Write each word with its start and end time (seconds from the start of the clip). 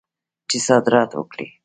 چې 0.49 0.57
صادرات 0.67 1.11
وکړي. 1.15 1.47